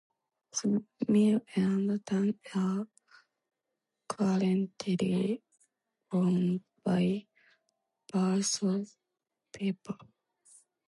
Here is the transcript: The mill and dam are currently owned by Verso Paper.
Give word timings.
The 0.59 0.83
mill 1.09 1.41
and 1.55 2.03
dam 2.05 2.39
are 2.55 2.87
currently 4.09 5.43
owned 6.11 6.63
by 6.83 7.27
Verso 8.11 8.83
Paper. 9.53 9.97